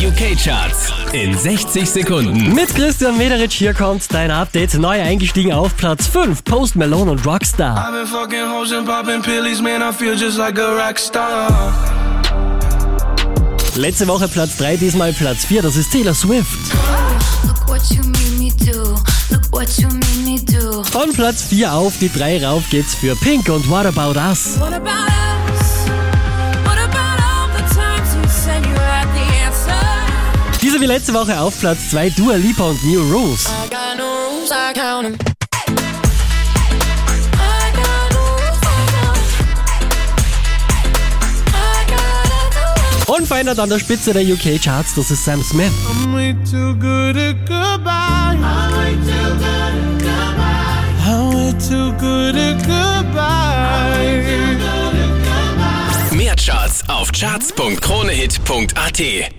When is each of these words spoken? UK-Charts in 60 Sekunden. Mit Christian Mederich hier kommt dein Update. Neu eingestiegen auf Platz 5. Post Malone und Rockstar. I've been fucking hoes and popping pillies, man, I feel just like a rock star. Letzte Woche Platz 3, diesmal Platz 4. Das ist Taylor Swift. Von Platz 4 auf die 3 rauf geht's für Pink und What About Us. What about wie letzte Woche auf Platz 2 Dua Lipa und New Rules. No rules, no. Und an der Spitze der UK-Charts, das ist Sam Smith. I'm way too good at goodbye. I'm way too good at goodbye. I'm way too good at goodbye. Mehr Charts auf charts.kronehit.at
UK-Charts 0.00 0.94
in 1.12 1.36
60 1.36 1.90
Sekunden. 1.90 2.54
Mit 2.54 2.74
Christian 2.74 3.18
Mederich 3.18 3.52
hier 3.52 3.74
kommt 3.74 4.02
dein 4.14 4.30
Update. 4.30 4.72
Neu 4.78 4.98
eingestiegen 4.98 5.52
auf 5.52 5.76
Platz 5.76 6.06
5. 6.06 6.42
Post 6.42 6.74
Malone 6.74 7.10
und 7.10 7.26
Rockstar. 7.26 7.76
I've 7.76 7.92
been 7.92 8.06
fucking 8.06 8.48
hoes 8.50 8.72
and 8.72 8.86
popping 8.86 9.20
pillies, 9.20 9.60
man, 9.60 9.82
I 9.82 9.92
feel 9.92 10.16
just 10.16 10.38
like 10.38 10.58
a 10.58 10.74
rock 10.74 10.98
star. 10.98 11.74
Letzte 13.76 14.08
Woche 14.08 14.26
Platz 14.28 14.56
3, 14.56 14.78
diesmal 14.78 15.12
Platz 15.12 15.44
4. 15.44 15.60
Das 15.60 15.76
ist 15.76 15.92
Taylor 15.92 16.14
Swift. 16.14 16.72
Von 20.90 21.12
Platz 21.12 21.42
4 21.42 21.72
auf 21.74 21.92
die 22.00 22.10
3 22.10 22.46
rauf 22.46 22.62
geht's 22.70 22.94
für 22.94 23.14
Pink 23.16 23.50
und 23.50 23.68
What 23.68 23.84
About 23.84 24.18
Us. 24.18 24.58
What 24.58 24.72
about 24.72 25.19
wie 30.80 30.86
letzte 30.86 31.12
Woche 31.12 31.38
auf 31.38 31.60
Platz 31.60 31.90
2 31.90 32.08
Dua 32.10 32.36
Lipa 32.36 32.62
und 32.64 32.82
New 32.84 33.02
Rules. 33.02 33.46
No 33.96 34.04
rules, 34.04 34.50
no. 34.50 35.16
Und 43.06 43.30
an 43.58 43.68
der 43.68 43.78
Spitze 43.78 44.12
der 44.12 44.22
UK-Charts, 44.22 44.94
das 44.94 45.10
ist 45.10 45.24
Sam 45.24 45.42
Smith. 45.42 45.72
I'm 45.90 46.14
way 46.14 46.36
too 46.50 46.74
good 46.74 47.16
at 47.16 47.34
goodbye. 47.46 48.36
I'm 48.36 48.78
way 48.78 48.94
too 48.94 49.36
good 49.36 49.42
at 49.42 49.98
goodbye. 49.98 50.94
I'm 51.04 51.34
way 51.34 51.52
too 51.58 51.92
good 51.98 52.36
at 52.36 52.58
goodbye. 52.66 54.22
Mehr 56.16 56.36
Charts 56.36 56.88
auf 56.88 57.10
charts.kronehit.at 57.12 59.30